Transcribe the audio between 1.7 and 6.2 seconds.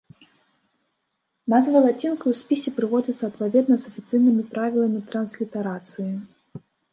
лацінкай у спісе прыводзяцца адпаведна з афіцыйнымі правіламі транслітарацыі.